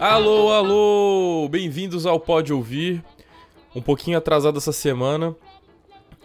[0.00, 1.46] Alô, alô!
[1.50, 3.04] Bem-vindos ao Pode Ouvir.
[3.76, 5.36] Um pouquinho atrasado essa semana.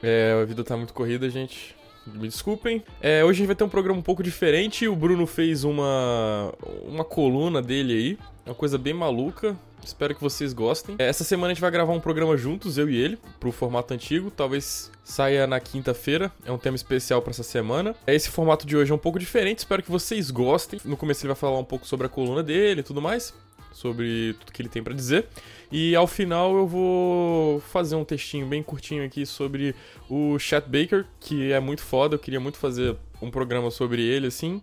[0.02, 1.76] É, a vida tá muito corrida, gente.
[2.08, 2.82] Me desculpem.
[3.02, 4.88] É, hoje a gente vai ter um programa um pouco diferente.
[4.88, 6.54] O Bruno fez uma,
[6.88, 8.20] uma coluna dele aí.
[8.46, 9.58] Uma coisa bem maluca.
[9.84, 10.96] Espero que vocês gostem.
[10.98, 13.94] É, essa semana a gente vai gravar um programa juntos, eu e ele, pro formato
[13.94, 14.32] antigo.
[14.32, 16.32] Talvez saia na quinta-feira.
[16.46, 17.94] É um tema especial para essa semana.
[18.08, 19.60] É, esse formato de hoje é um pouco diferente.
[19.60, 20.80] Espero que vocês gostem.
[20.86, 23.34] No começo ele vai falar um pouco sobre a coluna dele e tudo mais
[23.76, 25.28] sobre tudo que ele tem para dizer.
[25.70, 29.76] E ao final eu vou fazer um textinho bem curtinho aqui sobre
[30.10, 34.28] o Chet Baker, que é muito foda, eu queria muito fazer um programa sobre ele
[34.28, 34.62] assim.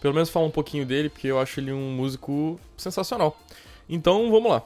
[0.00, 3.40] Pelo menos falar um pouquinho dele, porque eu acho ele um músico sensacional.
[3.88, 4.62] Então, vamos lá.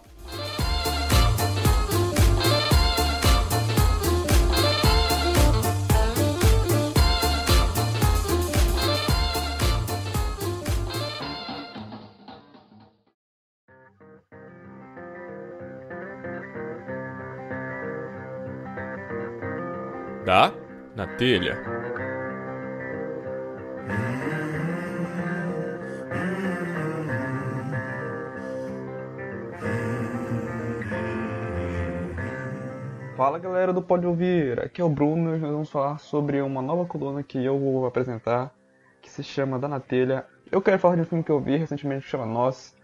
[20.27, 20.53] Dá
[20.97, 21.57] na telha.
[33.17, 36.61] Fala galera do Pode Ouvir, aqui é o Bruno e nós vamos falar sobre uma
[36.61, 38.53] nova coluna que eu vou apresentar
[39.01, 40.27] que se chama Da na Telha.
[40.51, 42.77] Eu quero falar de um filme que eu vi recentemente que chama Nós,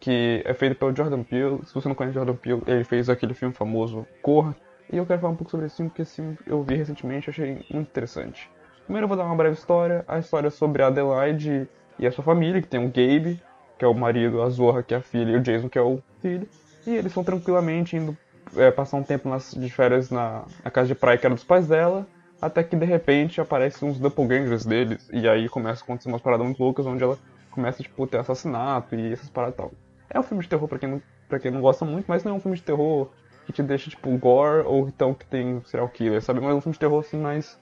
[0.00, 1.60] que é feito pelo Jordan Peele.
[1.66, 4.56] Se você não conhece Jordan Peele, ele fez aquele filme famoso Corra,
[4.90, 7.28] e eu quero falar um pouco sobre esse filme, porque esse filme eu vi recentemente
[7.28, 8.50] e achei muito interessante.
[8.84, 10.04] Primeiro eu vou dar uma breve história.
[10.08, 13.40] A história é sobre a Adelaide e a sua família, que tem o Gabe,
[13.78, 15.82] que é o marido, a Zorra, que é a filha, e o Jason, que é
[15.82, 16.48] o filho.
[16.86, 18.16] E eles estão tranquilamente indo
[18.56, 21.44] é, passar um tempo nas, de férias na, na, casa de praia que era dos
[21.44, 22.06] pais dela,
[22.40, 26.44] até que de repente aparecem uns doppelgangers deles, e aí começa a acontecer umas paradas
[26.44, 27.18] muito loucas, onde ela
[27.50, 29.72] começa tipo, ter assassinato e essas paradas e tal.
[30.10, 32.34] É um filme de terror pra quem, pra quem não gosta muito, mas não é
[32.34, 33.10] um filme de terror
[33.52, 36.40] que te deixa, tipo, gore, ou então que tem serial killer, sabe?
[36.40, 37.58] Mas um filme de terror, assim, mais,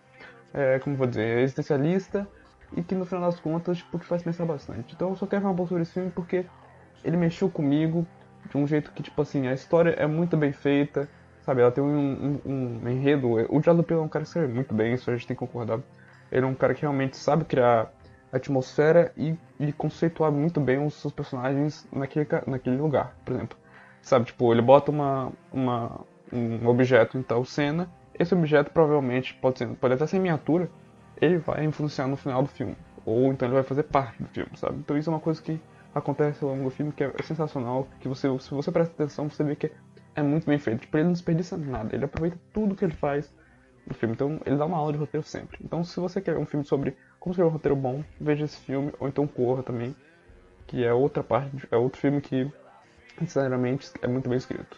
[0.54, 2.26] é, como vou dizer, existencialista,
[2.76, 4.94] e que no final das contas, tipo, te faz pensar bastante.
[4.94, 6.46] Então eu só quero falar um pouco sobre esse filme porque
[7.04, 8.06] ele mexeu comigo
[8.48, 11.08] de um jeito que, tipo assim, a história é muito bem feita,
[11.42, 11.60] sabe?
[11.60, 13.28] Ela tem um, um, um enredo.
[13.52, 15.40] O Jordan Peele é um cara que escreve muito bem, isso a gente tem que
[15.40, 15.80] concordar.
[16.30, 17.92] Ele é um cara que realmente sabe criar
[18.32, 23.58] atmosfera e, e conceituar muito bem os seus personagens naquele, naquele lugar, por exemplo.
[24.02, 26.00] Sabe, tipo, ele bota uma, uma,
[26.32, 30.70] um objeto em tal cena, esse objeto provavelmente pode, ser, pode até ser miniatura,
[31.20, 32.76] ele vai influenciar no final do filme.
[33.04, 34.78] Ou então ele vai fazer parte do filme, sabe?
[34.78, 35.60] Então isso é uma coisa que
[35.94, 39.42] acontece ao longo do filme que é sensacional, que você, se você presta atenção, você
[39.42, 39.70] vê que
[40.14, 40.80] é muito bem feito.
[40.80, 43.32] Tipo, ele não desperdiça nada, ele aproveita tudo que ele faz
[43.86, 44.14] no filme.
[44.14, 45.58] Então ele dá uma aula de roteiro sempre.
[45.62, 48.92] Então se você quer um filme sobre como escrever um roteiro bom, veja esse filme,
[48.98, 49.94] ou então Corra também,
[50.66, 52.50] que é outra parte, é outro filme que
[53.20, 54.76] sinceramente, é muito bem escrito.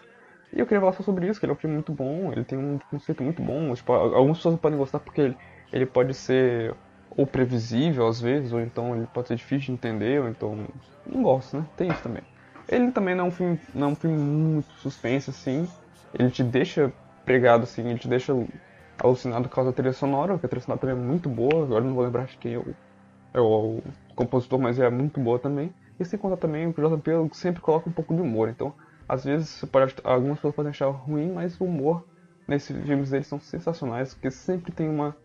[0.53, 2.44] E eu queria falar só sobre isso, que ele é um filme muito bom, ele
[2.44, 3.75] tem um conceito muito bom.
[3.75, 5.36] Tipo, algumas pessoas podem gostar porque ele,
[5.72, 6.75] ele pode ser
[7.16, 10.66] ou previsível às vezes, ou então ele pode ser difícil de entender, ou então.
[11.06, 11.64] Não gosto, né?
[11.76, 12.22] Tem isso também.
[12.69, 15.66] Ele também não é um filme, não é um filme muito suspense, assim.
[16.14, 16.92] Ele te deixa
[17.24, 18.32] pregado, assim, ele te deixa
[19.03, 21.64] alucinado por causa da trilha sonora, porque a trilha sonora também é muito boa.
[21.64, 22.74] Agora não vou lembrar de quem é o,
[23.34, 23.80] é o
[24.14, 25.72] compositor, mas é muito boa também.
[25.98, 28.48] E sem contar também o Jordan Peele sempre coloca um pouco de humor.
[28.48, 28.75] Então,
[29.08, 32.04] às vezes, pode, algumas pessoas podem achar ruim, mas o humor
[32.47, 35.16] nesses filmes dele são sensacionais, porque sempre tem uma.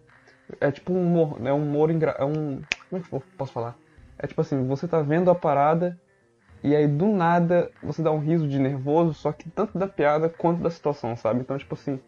[0.61, 1.51] É tipo um humor, né?
[1.51, 2.11] Um humor engra...
[2.11, 2.61] É um.
[2.89, 3.77] Como é que eu posso falar?
[4.17, 5.99] É tipo assim, você tá vendo a parada
[6.63, 10.27] e aí do nada você dá um riso de nervoso, só que tanto da piada
[10.29, 11.41] quanto da situação, sabe?
[11.41, 11.99] Então, tipo assim,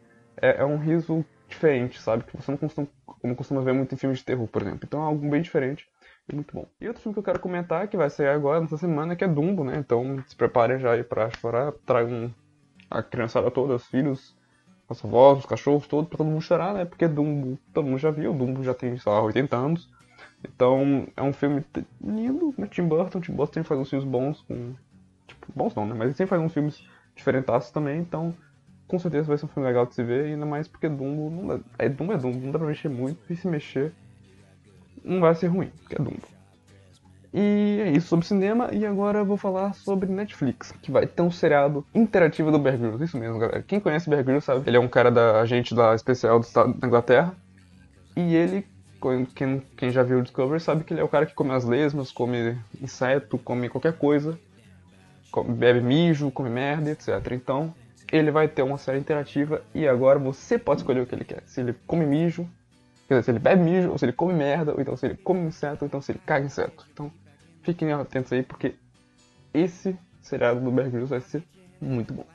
[0.42, 2.24] é, é um riso diferente, sabe?
[2.24, 2.88] Que você não costuma,
[3.24, 4.82] não costuma ver muito em filmes de terror, por exemplo.
[4.84, 5.88] Então é algo bem diferente
[6.36, 6.66] muito bom.
[6.80, 9.28] E outro filme que eu quero comentar, que vai sair agora, nessa semana, que é
[9.28, 9.78] Dumbo, né?
[9.78, 12.34] Então se preparem já aí pra chorar, tragam
[12.90, 14.36] a criançada toda, os filhos,
[14.90, 16.86] as avós, os cachorros, todos, pra todo mundo chorar, né?
[16.86, 19.90] Porque Dumbo, todo mundo já viu, Dumbo já tem, sei lá, 80 anos.
[20.44, 21.64] Então é um filme
[22.02, 22.68] lindo, né?
[22.68, 24.74] Tim Burton, Tim Burton sempre faz uns filmes bons, com...
[25.28, 25.94] Tipo, bons não, né?
[25.94, 26.84] Mas ele sempre faz uns filmes
[27.16, 28.34] diferentaços também, então
[28.88, 31.48] com certeza vai ser um filme legal de se ver, ainda mais porque Dumbo, não
[31.48, 33.94] dá, é Dumbo é Dumbo, não dá pra mexer muito, e se mexer
[35.04, 36.40] não vai ser ruim, porque é Dumbo.
[37.32, 41.22] E é isso sobre cinema, e agora eu vou falar sobre Netflix, que vai ter
[41.22, 43.62] um seriado interativo do Bear Grylls, isso mesmo, galera.
[43.62, 46.74] Quem conhece Bear Grylls sabe, ele é um cara da agente da especial do estado
[46.74, 47.36] da Inglaterra,
[48.16, 48.66] e ele,
[49.36, 51.64] quem, quem já viu o Discovery sabe que ele é o cara que come as
[51.64, 54.38] lesmas, come inseto, come qualquer coisa,
[55.32, 57.10] come, bebe mijo, come merda, etc.
[57.32, 57.76] Então,
[58.12, 61.44] ele vai ter uma série interativa, e agora você pode escolher o que ele quer.
[61.46, 62.50] Se ele come mijo,
[63.10, 65.18] Quer dizer, se ele bebe mijo, ou se ele come merda, ou então se ele
[65.18, 66.86] come inseto, ou então se ele caga inseto.
[66.94, 67.12] Então,
[67.64, 68.76] fiquem atentos aí, porque
[69.52, 71.44] esse seriado do Bear vai ser
[71.82, 72.28] muito bom.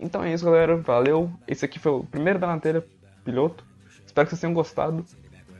[0.00, 0.78] Então é isso, galera.
[0.78, 1.30] Valeu.
[1.46, 2.82] Esse aqui foi o primeiro da lanterna
[3.26, 3.62] piloto.
[4.06, 5.04] Espero que vocês tenham gostado.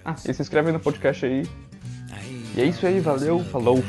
[0.02, 1.42] Ah, e se inscreve no podcast aí.
[2.56, 3.82] E é isso aí, valeu, falou.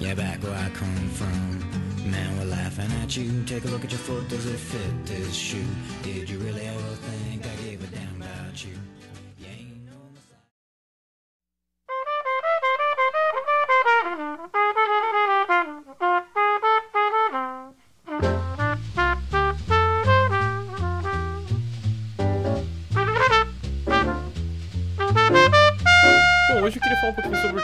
[0.00, 1.77] Yeah, back where I come from,
[2.10, 3.42] man, we're laughing at you.
[3.44, 5.64] Take a look at your foot, does it fit this shoe?
[6.02, 8.72] Did you really ever think I gave a damn about you?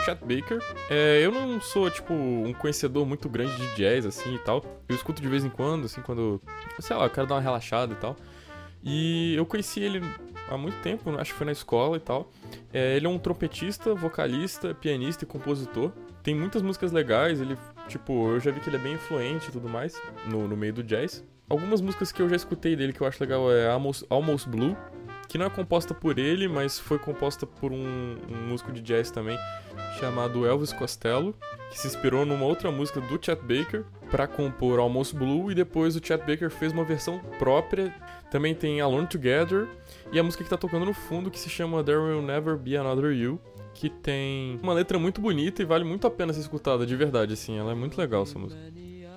[0.05, 0.63] Chet Baker.
[0.91, 4.63] É, eu não sou, tipo, um conhecedor muito grande de jazz, assim, e tal.
[4.89, 6.41] Eu escuto de vez em quando, assim, quando,
[6.79, 8.17] sei lá, eu quero dar uma relaxada e tal.
[8.83, 10.03] E eu conheci ele
[10.49, 12.31] há muito tempo, acho que foi na escola e tal.
[12.73, 15.91] É, ele é um trompetista, vocalista, pianista e compositor.
[16.23, 17.57] Tem muitas músicas legais, ele,
[17.89, 20.73] tipo, eu já vi que ele é bem influente e tudo mais no, no meio
[20.73, 21.25] do jazz.
[21.49, 24.77] Algumas músicas que eu já escutei dele que eu acho legal é Almost, Almost Blue,
[25.27, 29.11] que não é composta por ele, mas foi composta por um, um, músico de jazz
[29.11, 29.39] também
[29.99, 31.35] chamado Elvis Costello,
[31.71, 35.97] que se inspirou numa outra música do Chet Baker para compor Almost Blue e depois
[35.97, 37.95] o Chet Baker fez uma versão própria.
[38.31, 39.69] Também tem Alone Together
[40.13, 42.77] e a música que tá tocando no fundo que se chama There Will Never Be
[42.77, 43.41] Another You,
[43.75, 47.33] que tem uma letra muito bonita e vale muito a pena ser escutada de verdade
[47.33, 48.61] assim, ela é muito legal essa música.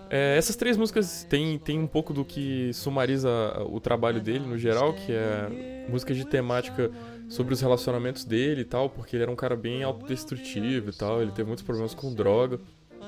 [0.09, 3.30] É, essas três músicas têm, têm um pouco do que sumariza
[3.69, 6.92] o trabalho dele no geral, que é músicas de temática
[7.30, 11.21] sobre os relacionamentos dele e tal, porque ele era um cara bem autodestrutivo e tal,
[11.21, 12.59] ele teve muitos problemas com droga.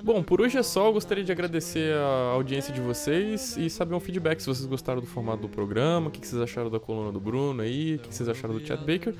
[0.04, 3.96] Bom, por hoje é só, eu gostaria de agradecer a audiência de vocês e saber
[3.96, 7.12] um feedback se vocês gostaram do formato do programa, o que vocês acharam da coluna
[7.12, 9.14] do Bruno aí, o que vocês acharam do Chad Baker.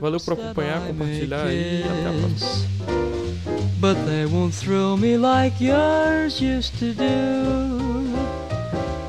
[0.00, 3.09] Valeu por acompanhar, compartilhar e até a próxima.
[3.80, 8.14] But they won't thrill me like yours used to do.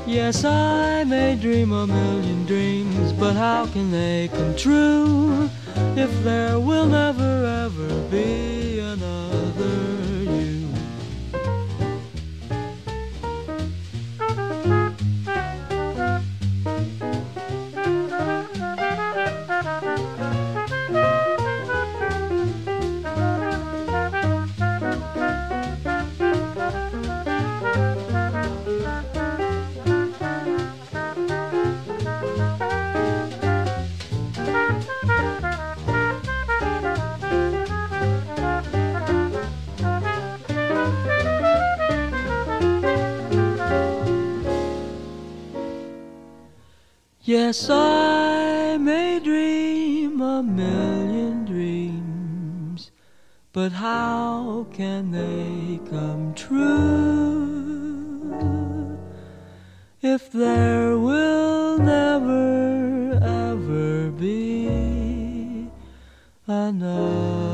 [0.06, 5.50] Yes, I may dream a million dreams, but how can they come true
[5.96, 10.01] if there will never ever be another?
[47.32, 52.90] Yes, I may dream a million dreams,
[53.54, 56.68] but how can they come true
[60.02, 65.70] if there will never ever be
[66.46, 67.51] another?